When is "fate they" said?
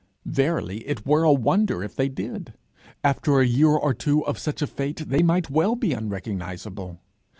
4.65-5.21